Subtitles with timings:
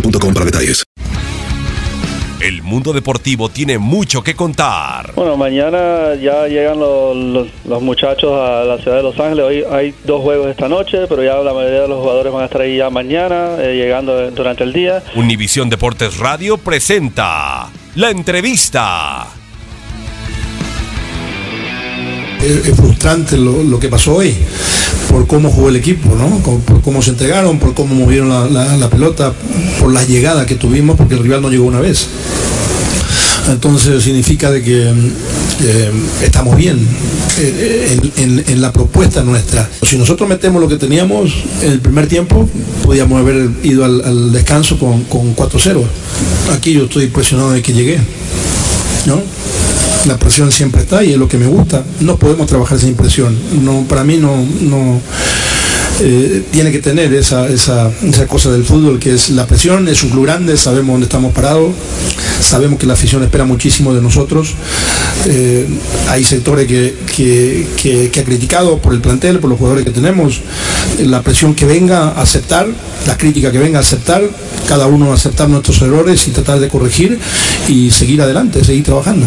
[0.00, 0.82] boostmobile.com para detalles.
[2.38, 5.12] El mundo deportivo tiene mucho que contar.
[5.16, 9.44] Bueno, mañana ya llegan los, los- los muchachos a la ciudad de Los Ángeles.
[9.44, 12.44] Hoy hay dos juegos esta noche, pero ya la mayoría de los jugadores van a
[12.44, 15.02] estar ahí ya mañana, eh, llegando durante el día.
[15.16, 19.26] Univisión Deportes Radio presenta la entrevista.
[22.42, 24.36] es, es frustrante lo, lo que pasó hoy,
[25.16, 26.28] por cómo jugó el equipo, ¿no?
[26.40, 29.32] Por cómo se entregaron, por cómo movieron la, pelota,
[29.80, 32.06] por las llegadas que tuvimos, porque el rival no llegó una vez.
[33.48, 35.90] Entonces significa de que eh,
[36.22, 36.78] estamos bien
[37.38, 37.98] eh,
[38.46, 39.66] en, la propuesta nuestra.
[39.82, 42.46] Si nosotros metemos lo que teníamos en el primer tiempo,
[42.84, 45.82] podíamos haber ido al, al descanso con, con 4-0.
[46.54, 47.98] Aquí yo estoy impresionado de que llegué.
[49.06, 49.22] ¿no?
[50.06, 51.82] La presión siempre está y es lo que me gusta.
[52.00, 53.36] No podemos trabajar sin presión.
[53.64, 55.00] No, para mí no, no
[56.00, 60.02] eh, tiene que tener esa, esa, esa cosa del fútbol que es la presión, es
[60.04, 61.72] un club grande, sabemos dónde estamos parados,
[62.40, 64.54] sabemos que la afición espera muchísimo de nosotros.
[65.26, 65.66] Eh,
[66.08, 69.90] hay sectores que, que, que- que ha criticado por el plantel, por los jugadores que
[69.90, 70.40] tenemos,
[71.00, 72.68] la presión que venga a aceptar,
[73.08, 74.22] la crítica que venga a aceptar,
[74.68, 77.18] cada uno aceptar nuestros errores y tratar de corregir
[77.66, 79.26] y seguir adelante, seguir trabajando.